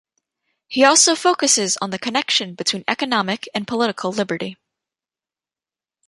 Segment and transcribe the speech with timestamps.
[0.67, 4.57] He also focuses on the connection between economic and political liberty.